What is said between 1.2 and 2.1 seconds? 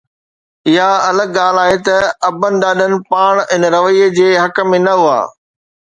ڳالهه آهي ته